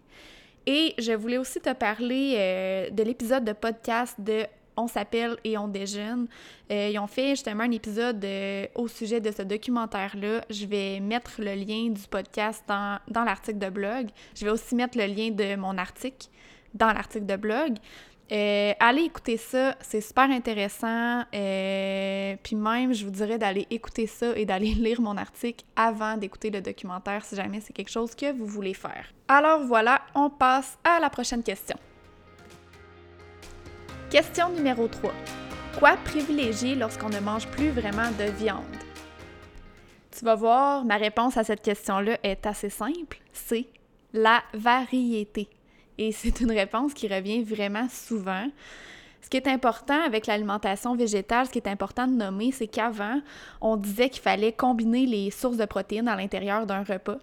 Et 0.71 0.95
je 0.99 1.13
voulais 1.13 1.39
aussi 1.39 1.61
te 1.61 1.73
parler 1.73 2.35
euh, 2.37 2.91
de 2.91 3.03
l'épisode 3.03 3.43
de 3.43 3.55
podcast 3.55 4.15
de 4.21 4.45
On 4.77 4.87
s'appelle 4.87 5.39
et 5.43 5.57
on 5.57 5.67
déjeune. 5.67 6.29
Euh, 6.71 6.91
ils 6.93 6.99
ont 6.99 7.07
fait 7.07 7.31
justement 7.31 7.63
un 7.63 7.71
épisode 7.71 8.23
euh, 8.23 8.67
au 8.75 8.87
sujet 8.87 9.19
de 9.19 9.31
ce 9.31 9.41
documentaire-là. 9.41 10.43
Je 10.51 10.67
vais 10.67 11.01
mettre 11.01 11.37
le 11.39 11.55
lien 11.55 11.89
du 11.89 12.07
podcast 12.11 12.63
dans, 12.69 12.99
dans 13.09 13.25
l'article 13.25 13.57
de 13.57 13.71
blog. 13.71 14.09
Je 14.35 14.45
vais 14.45 14.51
aussi 14.51 14.75
mettre 14.75 14.99
le 14.99 15.07
lien 15.07 15.31
de 15.31 15.57
mon 15.57 15.79
article 15.79 16.29
dans 16.75 16.93
l'article 16.93 17.25
de 17.25 17.37
blog. 17.37 17.79
Allez 18.31 19.05
écouter 19.05 19.39
ça, 19.39 19.75
c'est 19.81 20.03
super 20.03 20.31
intéressant. 20.31 21.23
Puis 22.37 22.57
même, 22.57 22.93
je 22.93 23.05
vous 23.05 23.11
dirais 23.11 23.39
d'aller 23.39 23.67
écouter 23.71 24.07
ça 24.07 24.37
et 24.37 24.45
d'aller 24.45 24.75
lire 24.75 25.01
mon 25.01 25.17
article 25.17 25.65
avant 25.77 26.17
d'écouter 26.17 26.51
le 26.51 26.61
documentaire 26.61 27.25
si 27.25 27.37
jamais 27.37 27.61
c'est 27.61 27.73
quelque 27.73 27.91
chose 27.91 28.15
que 28.15 28.33
vous 28.33 28.47
voulez 28.47 28.75
faire. 28.75 29.07
Alors 29.29 29.65
voilà, 29.65 30.03
on 30.15 30.31
passe 30.31 30.79
à 30.85 31.01
la 31.01 31.11
prochaine 31.11 31.43
question. 31.43 31.77
Question 34.11 34.51
numéro 34.51 34.89
3. 34.89 35.13
Quoi 35.79 35.97
privilégier 36.05 36.75
lorsqu'on 36.75 37.11
ne 37.11 37.21
mange 37.21 37.47
plus 37.49 37.69
vraiment 37.69 38.11
de 38.19 38.31
viande? 38.31 38.65
Tu 40.17 40.25
vas 40.25 40.35
voir, 40.35 40.85
ma 40.85 40.97
réponse 40.97 41.37
à 41.37 41.45
cette 41.45 41.63
question-là 41.63 42.19
est 42.23 42.45
assez 42.47 42.71
simple, 42.71 43.21
c'est 43.33 43.67
la 44.13 44.43
variété. 44.55 45.49
Et 45.99 46.13
c'est 46.13 46.41
une 46.41 46.53
réponse 46.53 46.95
qui 46.95 47.07
revient 47.07 47.43
vraiment 47.43 47.89
souvent. 47.89 48.49
Ce 49.21 49.29
qui 49.29 49.37
est 49.37 49.49
important 49.49 50.01
avec 50.05 50.27
l'alimentation 50.27 50.95
végétale, 50.95 51.47
ce 51.47 51.51
qui 51.51 51.59
est 51.59 51.69
important 51.69 52.07
de 52.07 52.13
nommer, 52.13 52.53
c'est 52.53 52.69
qu'avant, 52.69 53.21
on 53.61 53.77
disait 53.77 54.09
qu'il 54.09 54.23
fallait 54.23 54.53
combiner 54.53 55.07
les 55.07 55.31
sources 55.31 55.57
de 55.57 55.65
protéines 55.65 56.09
à 56.09 56.17
l'intérieur 56.17 56.67
d'un 56.67 56.83
repas 56.83 57.19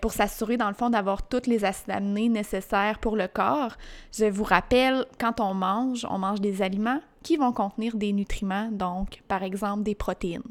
pour 0.00 0.12
s'assurer, 0.12 0.56
dans 0.56 0.68
le 0.68 0.74
fond, 0.74 0.90
d'avoir 0.90 1.26
tous 1.26 1.46
les 1.46 1.64
acides 1.64 1.90
aminés 1.90 2.28
nécessaires 2.28 2.98
pour 2.98 3.16
le 3.16 3.28
corps. 3.28 3.76
Je 4.12 4.26
vous 4.26 4.44
rappelle, 4.44 5.06
quand 5.18 5.40
on 5.40 5.54
mange, 5.54 6.06
on 6.08 6.18
mange 6.18 6.40
des 6.40 6.62
aliments 6.62 7.00
qui 7.22 7.36
vont 7.36 7.52
contenir 7.52 7.96
des 7.96 8.12
nutriments, 8.12 8.68
donc 8.70 9.22
par 9.28 9.42
exemple 9.42 9.82
des 9.82 9.94
protéines. 9.94 10.42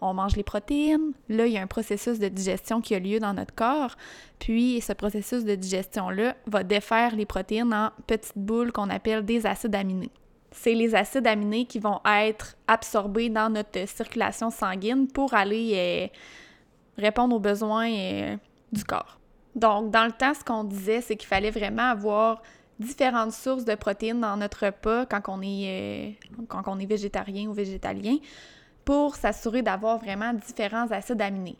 On 0.00 0.12
mange 0.12 0.36
les 0.36 0.42
protéines, 0.42 1.12
là, 1.28 1.46
il 1.46 1.52
y 1.52 1.58
a 1.58 1.62
un 1.62 1.66
processus 1.66 2.18
de 2.18 2.28
digestion 2.28 2.80
qui 2.80 2.94
a 2.94 2.98
lieu 2.98 3.20
dans 3.20 3.32
notre 3.32 3.54
corps, 3.54 3.96
puis 4.38 4.80
ce 4.80 4.92
processus 4.92 5.44
de 5.44 5.54
digestion-là 5.54 6.36
va 6.46 6.62
défaire 6.62 7.16
les 7.16 7.26
protéines 7.26 7.72
en 7.72 7.90
petites 8.06 8.36
boules 8.36 8.72
qu'on 8.72 8.90
appelle 8.90 9.24
des 9.24 9.46
acides 9.46 9.74
aminés. 9.74 10.10
C'est 10.50 10.74
les 10.74 10.94
acides 10.94 11.26
aminés 11.26 11.64
qui 11.64 11.78
vont 11.78 12.00
être 12.04 12.56
absorbés 12.68 13.28
dans 13.28 13.50
notre 13.50 13.88
circulation 13.88 14.50
sanguine 14.50 15.08
pour 15.08 15.34
aller 15.34 15.72
euh, 15.74 16.06
répondre 17.02 17.34
aux 17.34 17.40
besoins 17.40 17.90
euh, 17.90 18.36
corps. 18.82 19.20
Donc, 19.54 19.92
dans 19.92 20.04
le 20.04 20.12
temps, 20.12 20.34
ce 20.34 20.42
qu'on 20.42 20.64
disait, 20.64 21.00
c'est 21.00 21.16
qu'il 21.16 21.28
fallait 21.28 21.50
vraiment 21.50 21.90
avoir 21.90 22.42
différentes 22.80 23.32
sources 23.32 23.64
de 23.64 23.74
protéines 23.76 24.20
dans 24.20 24.36
notre 24.36 24.66
repas 24.66 25.06
quand 25.06 25.22
on 25.28 25.40
est, 25.42 26.16
euh, 26.38 26.42
quand 26.48 26.62
on 26.66 26.78
est 26.80 26.86
végétarien 26.86 27.48
ou 27.48 27.52
végétalien 27.52 28.16
pour 28.84 29.14
s'assurer 29.14 29.62
d'avoir 29.62 29.98
vraiment 29.98 30.32
différents 30.34 30.90
acides 30.90 31.22
aminés. 31.22 31.56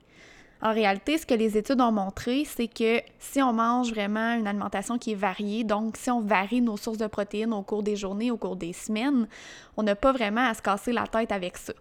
En 0.63 0.73
réalité, 0.73 1.19
ce 1.19 1.27
que 1.27 1.35
les 1.35 1.59
études 1.59 1.81
ont 1.81 1.93
montré, 1.93 2.45
c'est 2.45 2.69
que 2.69 3.01
si 3.19 3.43
on 3.43 3.53
mange 3.53 3.91
vraiment 3.91 4.35
une 4.35 4.47
alimentation 4.47 4.99
qui 4.99 5.13
est 5.13 5.17
variée, 5.17 5.63
donc 5.63 5.97
si 5.97 6.11
on 6.11 6.21
varie 6.21 6.63
nos 6.63 6.77
sources 6.77 6.99
de 6.99 7.07
protéines 7.07 7.53
au 7.53 7.63
cours 7.63 7.83
des 7.83 7.97
journées, 7.97 8.31
au 8.31 8.39
cours 8.39 8.57
des 8.57 8.73
semaines, 8.73 9.29
on 9.77 9.83
n'a 9.83 9.95
pas 9.95 10.13
vraiment 10.13 10.47
à 10.47 10.55
se 10.55 10.63
casser 10.63 10.93
la 10.93 11.07
tête 11.07 11.33
avec 11.33 11.59
ça. 11.59 11.75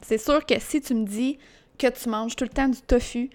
C'est 0.00 0.18
sûr 0.18 0.44
que 0.46 0.58
si 0.58 0.80
tu 0.80 0.94
me 0.94 1.04
dis 1.04 1.38
que 1.78 1.88
tu 1.88 2.08
manges 2.08 2.34
tout 2.34 2.44
le 2.44 2.50
temps 2.50 2.68
du 2.68 2.80
tofu, 2.80 3.30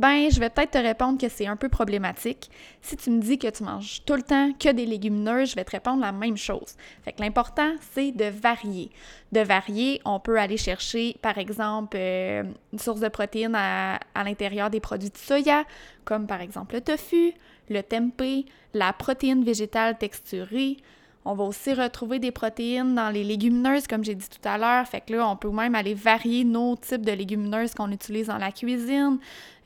ben, 0.00 0.30
je 0.30 0.40
vais 0.40 0.48
peut-être 0.48 0.70
te 0.70 0.78
répondre 0.78 1.20
que 1.20 1.28
c'est 1.28 1.46
un 1.46 1.56
peu 1.56 1.68
problématique. 1.68 2.50
Si 2.80 2.96
tu 2.96 3.10
me 3.10 3.20
dis 3.20 3.36
que 3.36 3.48
tu 3.48 3.62
manges 3.62 4.02
tout 4.06 4.14
le 4.14 4.22
temps 4.22 4.50
que 4.58 4.72
des 4.72 4.86
légumineuses, 4.86 5.50
je 5.50 5.56
vais 5.56 5.64
te 5.64 5.72
répondre 5.72 6.00
la 6.00 6.10
même 6.10 6.38
chose. 6.38 6.74
Fait 7.04 7.12
que 7.12 7.20
l'important, 7.20 7.74
c'est 7.92 8.10
de 8.10 8.24
varier. 8.24 8.90
De 9.32 9.40
varier, 9.40 10.00
on 10.06 10.18
peut 10.18 10.38
aller 10.38 10.56
chercher, 10.56 11.18
par 11.20 11.36
exemple, 11.36 11.98
euh, 12.00 12.44
une 12.72 12.78
source 12.78 13.00
de 13.00 13.08
protéines 13.08 13.54
à, 13.54 14.00
à 14.14 14.24
l'intérieur 14.24 14.70
des 14.70 14.80
produits 14.80 15.10
de 15.10 15.18
soya, 15.18 15.64
comme 16.06 16.26
par 16.26 16.40
exemple 16.40 16.76
le 16.76 16.80
tofu, 16.80 17.34
le 17.68 17.82
tempeh, 17.82 18.46
la 18.72 18.94
protéine 18.94 19.44
végétale 19.44 19.98
texturée, 19.98 20.78
on 21.24 21.34
va 21.34 21.44
aussi 21.44 21.74
retrouver 21.74 22.18
des 22.18 22.30
protéines 22.30 22.94
dans 22.94 23.10
les 23.10 23.24
légumineuses, 23.24 23.86
comme 23.86 24.02
j'ai 24.02 24.14
dit 24.14 24.28
tout 24.28 24.48
à 24.48 24.56
l'heure. 24.56 24.86
Fait 24.86 25.02
que 25.02 25.12
là, 25.12 25.28
on 25.28 25.36
peut 25.36 25.50
même 25.50 25.74
aller 25.74 25.92
varier 25.92 26.44
nos 26.44 26.76
types 26.76 27.04
de 27.04 27.12
légumineuses 27.12 27.74
qu'on 27.74 27.90
utilise 27.90 28.28
dans 28.28 28.38
la 28.38 28.52
cuisine. 28.52 29.18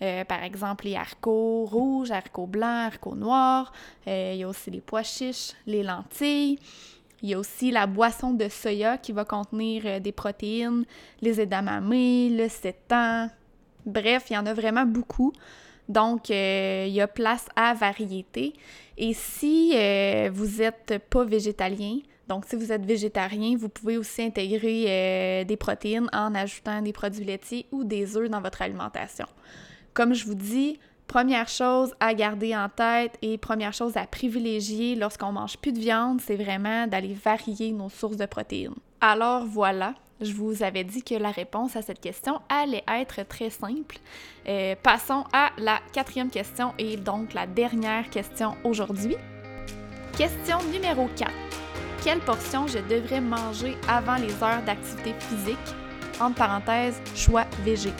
Euh, 0.02 0.24
par 0.24 0.42
exemple, 0.42 0.84
les 0.84 0.96
haricots 0.96 1.64
rouges, 1.66 2.10
haricots 2.10 2.48
blancs, 2.48 2.86
haricots 2.88 3.14
noirs. 3.14 3.72
Euh, 4.08 4.32
il 4.34 4.40
y 4.40 4.42
a 4.42 4.48
aussi 4.48 4.70
les 4.70 4.80
pois 4.80 5.04
chiches, 5.04 5.52
les 5.66 5.84
lentilles. 5.84 6.58
Il 7.22 7.30
y 7.30 7.34
a 7.34 7.38
aussi 7.38 7.70
la 7.70 7.86
boisson 7.86 8.32
de 8.32 8.48
soya 8.48 8.98
qui 8.98 9.12
va 9.12 9.24
contenir 9.24 9.82
euh, 9.86 10.00
des 10.00 10.12
protéines, 10.12 10.84
les 11.22 11.40
edamame, 11.40 11.92
le 11.92 12.48
sétan. 12.48 13.30
Bref, 13.86 14.24
il 14.30 14.32
y 14.34 14.36
en 14.36 14.46
a 14.46 14.54
vraiment 14.54 14.86
beaucoup. 14.86 15.32
Donc, 15.88 16.30
il 16.30 16.88
y 16.88 17.00
a 17.00 17.08
place 17.08 17.46
à 17.56 17.74
variété. 17.74 18.54
Et 18.96 19.12
si 19.12 19.72
euh, 19.74 20.30
vous 20.32 20.58
n'êtes 20.58 20.98
pas 21.10 21.24
végétalien, 21.24 21.98
donc 22.28 22.44
si 22.46 22.56
vous 22.56 22.72
êtes 22.72 22.84
végétarien, 22.84 23.56
vous 23.56 23.68
pouvez 23.68 23.98
aussi 23.98 24.22
intégrer 24.22 24.84
euh, 24.88 25.44
des 25.44 25.56
protéines 25.56 26.08
en 26.12 26.34
ajoutant 26.34 26.80
des 26.80 26.92
produits 26.92 27.24
laitiers 27.24 27.66
ou 27.72 27.84
des 27.84 28.16
œufs 28.16 28.30
dans 28.30 28.40
votre 28.40 28.62
alimentation. 28.62 29.26
Comme 29.92 30.14
je 30.14 30.24
vous 30.24 30.34
dis, 30.34 30.78
première 31.06 31.48
chose 31.48 31.94
à 32.00 32.14
garder 32.14 32.56
en 32.56 32.68
tête 32.68 33.18
et 33.20 33.36
première 33.36 33.72
chose 33.72 33.96
à 33.96 34.06
privilégier 34.06 34.94
lorsqu'on 34.94 35.32
mange 35.32 35.58
plus 35.58 35.72
de 35.72 35.78
viande, 35.78 36.20
c'est 36.20 36.36
vraiment 36.36 36.86
d'aller 36.86 37.14
varier 37.14 37.72
nos 37.72 37.90
sources 37.90 38.16
de 38.16 38.26
protéines. 38.26 38.74
Alors 39.00 39.44
voilà, 39.44 39.94
je 40.20 40.32
vous 40.32 40.62
avais 40.62 40.84
dit 40.84 41.02
que 41.02 41.14
la 41.14 41.30
réponse 41.30 41.76
à 41.76 41.82
cette 41.82 42.00
question 42.00 42.40
allait 42.48 42.84
être 42.88 43.22
très 43.26 43.50
simple. 43.50 43.98
Euh, 44.48 44.74
passons 44.82 45.24
à 45.32 45.50
la 45.58 45.80
quatrième 45.92 46.30
question 46.30 46.72
et 46.78 46.96
donc 46.96 47.34
la 47.34 47.46
dernière 47.46 48.08
question 48.10 48.56
aujourd'hui. 48.64 49.16
Question 50.16 50.58
numéro 50.72 51.08
4. 51.16 51.30
Quelle 52.04 52.20
portion 52.20 52.66
je 52.66 52.78
devrais 52.78 53.20
manger 53.20 53.76
avant 53.88 54.16
les 54.16 54.32
heures 54.42 54.62
d'activité 54.64 55.14
physique? 55.18 55.56
Entre 56.20 56.36
parenthèses, 56.36 57.00
choix 57.16 57.46
végé. 57.64 57.90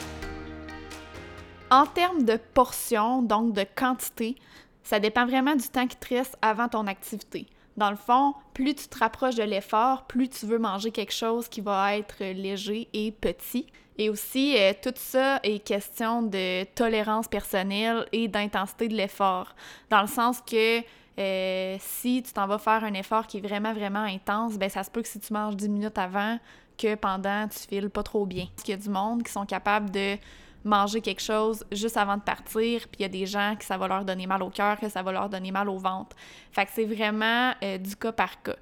En 1.69 1.85
termes 1.85 2.23
de 2.23 2.37
portion, 2.53 3.21
donc 3.21 3.53
de 3.53 3.65
quantité, 3.75 4.35
ça 4.83 4.99
dépend 4.99 5.25
vraiment 5.25 5.55
du 5.55 5.67
temps 5.67 5.87
qui 5.87 5.97
te 5.97 6.13
reste 6.13 6.37
avant 6.41 6.69
ton 6.69 6.87
activité. 6.87 7.47
Dans 7.77 7.89
le 7.89 7.95
fond, 7.97 8.33
plus 8.53 8.73
tu 8.73 8.87
te 8.87 8.97
rapproches 8.97 9.35
de 9.35 9.43
l'effort, 9.43 10.03
plus 10.03 10.29
tu 10.29 10.45
veux 10.45 10.59
manger 10.59 10.91
quelque 10.91 11.13
chose 11.13 11.49
qui 11.49 11.61
va 11.61 11.97
être 11.97 12.23
léger 12.23 12.87
et 12.93 13.11
petit. 13.11 13.67
Et 13.97 14.09
aussi, 14.09 14.57
euh, 14.57 14.73
tout 14.81 14.93
ça 14.95 15.39
est 15.43 15.59
question 15.59 16.21
de 16.21 16.63
tolérance 16.75 17.27
personnelle 17.27 18.05
et 18.11 18.27
d'intensité 18.27 18.87
de 18.87 18.95
l'effort. 18.95 19.55
Dans 19.89 20.01
le 20.01 20.07
sens 20.07 20.41
que 20.41 20.81
euh, 21.17 21.77
si 21.79 22.21
tu 22.23 22.33
t'en 22.33 22.47
vas 22.47 22.57
faire 22.57 22.83
un 22.83 22.93
effort 22.93 23.25
qui 23.27 23.37
est 23.37 23.41
vraiment, 23.41 23.73
vraiment 23.73 24.03
intense, 24.03 24.57
ben 24.57 24.69
ça 24.69 24.83
se 24.83 24.91
peut 24.91 25.01
que 25.01 25.07
si 25.07 25.19
tu 25.19 25.31
manges 25.31 25.55
10 25.55 25.69
minutes 25.69 25.97
avant, 25.97 26.37
que 26.77 26.95
pendant, 26.95 27.47
tu 27.47 27.59
files 27.59 27.89
pas 27.89 28.03
trop 28.03 28.25
bien. 28.25 28.47
Parce 28.53 28.63
qu'il 28.63 28.75
y 28.75 28.77
a 28.77 28.81
du 28.81 28.89
monde 28.89 29.23
qui 29.23 29.31
sont 29.31 29.45
capables 29.45 29.91
de 29.91 30.17
manger 30.65 30.99
quelque 30.99 31.21
chose 31.21 31.63
juste 31.71 31.95
avant 31.95 32.17
de 32.17 32.23
partir, 32.23 32.81
puis 32.87 32.97
il 32.99 33.01
y 33.03 33.05
a 33.05 33.09
des 33.09 33.25
gens 33.25 33.55
que 33.57 33.63
ça 33.63 33.77
va 33.77 33.87
leur 33.87 34.03
donner 34.03 34.27
mal 34.27 34.43
au 34.43 34.49
cœur, 34.49 34.79
que 34.79 34.89
ça 34.89 35.03
va 35.03 35.11
leur 35.11 35.29
donner 35.29 35.51
mal 35.51 35.69
au 35.69 35.77
ventre. 35.77 36.15
Fait 36.51 36.65
que 36.65 36.71
c'est 36.73 36.85
vraiment 36.85 37.53
euh, 37.63 37.77
du 37.77 37.95
cas 37.95 38.11
par 38.11 38.41
cas. 38.41 38.55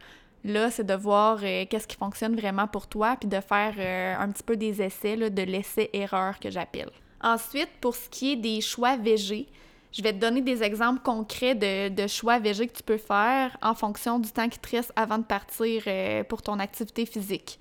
Là, 0.43 0.69
c'est 0.69 0.83
de 0.83 0.93
voir 0.93 1.39
euh, 1.41 1.65
qu'est-ce 1.69 1.87
qui 1.87 1.95
fonctionne 1.95 2.35
vraiment 2.35 2.67
pour 2.67 2.87
toi, 2.87 3.15
puis 3.17 3.29
de 3.29 3.39
faire 3.39 3.73
euh, 3.77 4.15
un 4.19 4.29
petit 4.29 4.43
peu 4.43 4.57
des 4.57 4.81
essais, 4.81 5.15
de 5.15 5.41
l'essai-erreur 5.41 6.39
que 6.39 6.51
j'appelle. 6.51 6.91
Ensuite, 7.21 7.69
pour 7.79 7.95
ce 7.95 8.09
qui 8.09 8.33
est 8.33 8.35
des 8.35 8.59
choix 8.59 8.97
végés, 8.97 9.47
je 9.93 10.01
vais 10.01 10.11
te 10.11 10.17
donner 10.17 10.41
des 10.41 10.61
exemples 10.61 11.01
concrets 11.03 11.55
de, 11.55 11.87
de, 11.87 12.07
choix 12.07 12.39
végés 12.39 12.67
que 12.67 12.75
tu 12.75 12.83
peux 12.83 12.97
faire 12.97 13.55
en 13.61 13.75
fonction 13.75 14.19
du 14.19 14.29
temps 14.31 14.49
qui 14.49 14.59
te 14.59 14.75
reste 14.75 14.91
avant 14.97 15.19
de 15.19 15.23
partir 15.23 15.83
pour 16.27 16.41
ton 16.41 16.59
activité 16.59 17.05
physique. 17.05 17.59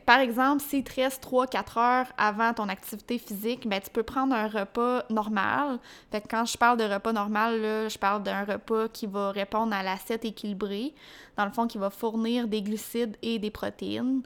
Par 0.00 0.20
exemple, 0.20 0.62
s'il 0.62 0.84
te 0.84 1.00
reste 1.00 1.22
3-4 1.24 1.78
heures 1.78 2.06
avant 2.16 2.54
ton 2.54 2.68
activité 2.68 3.18
physique, 3.18 3.68
ben 3.68 3.80
tu 3.80 3.90
peux 3.90 4.02
prendre 4.02 4.34
un 4.34 4.48
repas 4.48 5.04
normal. 5.10 5.78
Fait 6.10 6.20
que 6.20 6.28
quand 6.28 6.44
je 6.44 6.56
parle 6.56 6.78
de 6.78 6.84
repas 6.84 7.12
normal, 7.12 7.88
je 7.88 7.98
parle 7.98 8.22
d'un 8.22 8.44
repas 8.44 8.88
qui 8.88 9.06
va 9.06 9.30
répondre 9.30 9.74
à 9.74 9.82
l'assiette 9.82 10.24
équilibrée, 10.24 10.94
dans 11.36 11.44
le 11.44 11.50
fond 11.50 11.66
qui 11.66 11.78
va 11.78 11.90
fournir 11.90 12.48
des 12.48 12.62
glucides 12.62 13.16
et 13.22 13.38
des 13.38 13.50
protéines. 13.50 14.22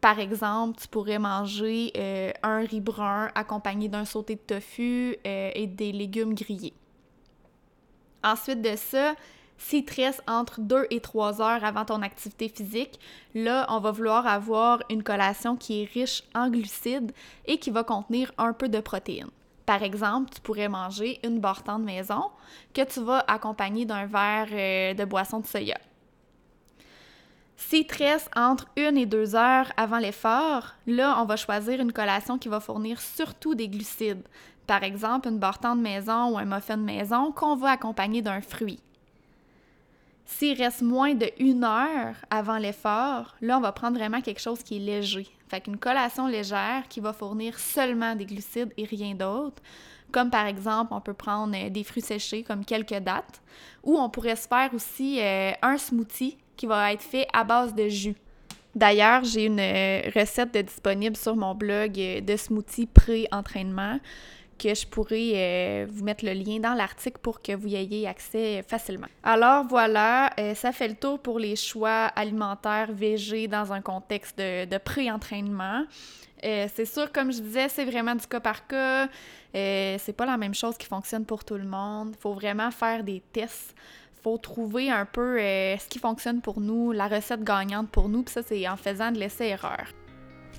Par 0.00 0.18
exemple, 0.18 0.80
tu 0.80 0.88
pourrais 0.88 1.18
manger 1.18 1.92
euh, 1.96 2.32
un 2.42 2.60
riz 2.60 2.80
brun 2.80 3.30
accompagné 3.34 3.88
d'un 3.88 4.06
sauté 4.06 4.36
de 4.36 4.40
tofu 4.40 5.16
euh, 5.26 5.50
et 5.54 5.66
des 5.66 5.92
légumes 5.92 6.34
grillés. 6.34 6.72
Ensuite 8.24 8.62
de 8.62 8.76
ça, 8.76 9.14
s'il 9.60 9.84
te 9.84 10.00
entre 10.26 10.60
2 10.60 10.86
et 10.90 11.00
3 11.00 11.42
heures 11.42 11.64
avant 11.64 11.84
ton 11.84 12.00
activité 12.00 12.48
physique, 12.48 12.98
là, 13.34 13.66
on 13.68 13.78
va 13.78 13.90
vouloir 13.90 14.26
avoir 14.26 14.82
une 14.88 15.02
collation 15.02 15.54
qui 15.54 15.82
est 15.82 15.84
riche 15.84 16.22
en 16.34 16.48
glucides 16.48 17.12
et 17.44 17.58
qui 17.58 17.70
va 17.70 17.84
contenir 17.84 18.32
un 18.38 18.54
peu 18.54 18.70
de 18.70 18.80
protéines. 18.80 19.28
Par 19.66 19.82
exemple, 19.82 20.30
tu 20.34 20.40
pourrais 20.40 20.68
manger 20.68 21.20
une 21.22 21.40
bortan 21.40 21.78
de 21.78 21.84
maison 21.84 22.30
que 22.72 22.82
tu 22.82 23.00
vas 23.00 23.22
accompagner 23.28 23.84
d'un 23.84 24.06
verre 24.06 24.48
euh, 24.50 24.94
de 24.94 25.04
boisson 25.04 25.40
de 25.40 25.46
soya. 25.46 25.78
Si 27.58 27.86
te 27.86 27.98
reste 27.98 28.30
entre 28.34 28.66
une 28.76 28.96
et 28.96 29.06
deux 29.06 29.36
heures 29.36 29.70
avant 29.76 29.98
l'effort, 29.98 30.74
là, 30.86 31.20
on 31.20 31.26
va 31.26 31.36
choisir 31.36 31.80
une 31.80 31.92
collation 31.92 32.38
qui 32.38 32.48
va 32.48 32.60
fournir 32.60 32.98
surtout 32.98 33.54
des 33.54 33.68
glucides. 33.68 34.26
Par 34.66 34.82
exemple, 34.82 35.28
une 35.28 35.38
bortan 35.38 35.76
de 35.76 35.82
maison 35.82 36.30
ou 36.30 36.38
un 36.38 36.46
muffin 36.46 36.78
de 36.78 36.82
maison 36.82 37.30
qu'on 37.30 37.56
va 37.56 37.72
accompagner 37.72 38.22
d'un 38.22 38.40
fruit. 38.40 38.80
S'il 40.38 40.56
reste 40.56 40.80
moins 40.80 41.14
de 41.14 41.28
une 41.38 41.64
heure 41.64 42.14
avant 42.30 42.56
l'effort, 42.56 43.34
là, 43.42 43.58
on 43.58 43.60
va 43.60 43.72
prendre 43.72 43.98
vraiment 43.98 44.20
quelque 44.20 44.40
chose 44.40 44.62
qui 44.62 44.76
est 44.76 44.78
léger. 44.78 45.26
Fait 45.48 45.60
qu'une 45.60 45.76
collation 45.76 46.28
légère 46.28 46.84
qui 46.88 47.00
va 47.00 47.12
fournir 47.12 47.58
seulement 47.58 48.14
des 48.14 48.24
glucides 48.24 48.72
et 48.76 48.84
rien 48.84 49.14
d'autre. 49.14 49.60
Comme 50.12 50.30
par 50.30 50.46
exemple, 50.46 50.94
on 50.94 51.00
peut 51.00 51.14
prendre 51.14 51.54
euh, 51.56 51.68
des 51.68 51.84
fruits 51.84 52.02
séchés 52.02 52.42
comme 52.44 52.64
quelques 52.64 53.00
dates, 53.00 53.42
ou 53.82 53.98
on 53.98 54.08
pourrait 54.08 54.36
se 54.36 54.46
faire 54.46 54.72
aussi 54.72 55.20
euh, 55.20 55.50
un 55.62 55.76
smoothie 55.76 56.38
qui 56.56 56.66
va 56.66 56.92
être 56.92 57.02
fait 57.02 57.26
à 57.32 57.44
base 57.44 57.74
de 57.74 57.88
jus. 57.88 58.16
D'ailleurs, 58.74 59.24
j'ai 59.24 59.46
une 59.46 59.60
euh, 59.60 60.10
recette 60.14 60.56
disponible 60.56 61.16
sur 61.16 61.34
mon 61.34 61.56
blog 61.56 61.92
de 61.92 62.36
smoothie 62.36 62.86
pré-entraînement 62.86 63.98
que 64.60 64.74
je 64.74 64.86
pourrais 64.86 65.32
euh, 65.34 65.86
vous 65.90 66.04
mettre 66.04 66.24
le 66.24 66.32
lien 66.32 66.58
dans 66.58 66.74
l'article 66.74 67.18
pour 67.22 67.40
que 67.40 67.52
vous 67.52 67.68
y 67.68 67.76
ayez 67.76 68.06
accès 68.06 68.62
facilement. 68.68 69.06
Alors 69.22 69.64
voilà, 69.64 70.30
euh, 70.38 70.54
ça 70.54 70.72
fait 70.72 70.88
le 70.88 70.94
tour 70.94 71.18
pour 71.18 71.38
les 71.38 71.56
choix 71.56 72.06
alimentaires 72.14 72.92
végés 72.92 73.48
dans 73.48 73.72
un 73.72 73.80
contexte 73.80 74.38
de, 74.38 74.78
pré-entraînement. 74.78 75.84
Euh, 76.44 76.66
c'est 76.74 76.84
sûr, 76.84 77.10
comme 77.12 77.32
je 77.32 77.40
disais, 77.40 77.68
c'est 77.68 77.84
vraiment 77.84 78.14
du 78.14 78.26
cas 78.26 78.40
par 78.40 78.66
cas. 78.66 79.08
c'est 79.54 80.14
pas 80.16 80.26
la 80.26 80.36
même 80.36 80.54
chose 80.54 80.76
qui 80.76 80.86
fonctionne 80.86 81.24
pour 81.24 81.44
tout 81.44 81.56
le 81.56 81.66
monde. 81.66 82.14
Il 82.16 82.20
faut 82.20 82.34
vraiment 82.34 82.70
faire 82.70 83.02
des 83.02 83.22
tests. 83.32 83.74
faut 84.22 84.36
trouver 84.36 84.90
un 84.90 85.06
peu 85.06 85.38
ce 85.38 85.88
qui 85.88 85.98
fonctionne 85.98 86.40
pour 86.42 86.60
nous, 86.60 86.92
la 86.92 87.08
recette 87.08 87.42
gagnante 87.42 87.88
pour 87.90 88.08
nous. 88.08 88.22
Puis 88.22 88.34
ça, 88.34 88.42
c'est 88.42 88.68
en 88.68 88.76
faisant 88.76 89.10
de 89.10 89.18
l'essai-erreur. 89.18 89.86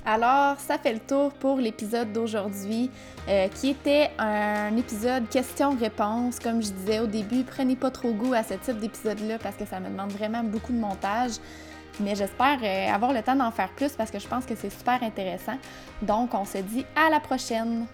Alors, 0.06 0.60
ça 0.60 0.80
fait 0.80 0.94
le 0.94 1.00
tour 1.00 1.32
pour 1.34 1.58
l'épisode 1.58 2.12
d'aujourd'hui, 2.12 2.90
euh, 3.30 3.48
qui 3.50 3.70
était 3.70 4.10
un 4.18 4.76
épisode 4.76 5.30
questions-réponses. 5.30 6.40
Comme 6.40 6.62
je 6.64 6.72
disais 6.72 7.00
au 7.00 7.06
début, 7.06 7.44
prenez 7.44 7.76
pas 7.76 7.92
trop 7.92 8.12
goût 8.12 8.34
à 8.34 8.42
ce 8.42 8.56
type 8.56 8.80
d'épisode-là 8.80 9.38
parce 9.38 9.56
que 9.56 9.66
ça 9.66 9.80
me 9.80 9.90
demande 9.90 10.12
vraiment 10.12 10.44
beaucoup 10.44 10.74
de 10.74 10.80
montage. 10.80 11.34
Mais 12.00 12.16
j'espère 12.16 12.58
euh, 12.64 12.92
avoir 12.92 13.14
le 13.14 13.22
temps 13.22 13.36
d'en 13.36 13.52
faire 13.52 13.70
plus 13.70 13.92
parce 13.92 14.10
que 14.10 14.18
je 14.18 14.28
pense 14.28 14.46
que 14.46 14.56
c'est 14.56 14.72
super 14.72 15.04
intéressant. 15.04 15.58
Donc, 16.02 16.34
on 16.34 16.46
se 16.46 16.58
dit 16.58 16.86
à 16.96 17.12
la 17.12 17.20
prochaine! 17.20 17.86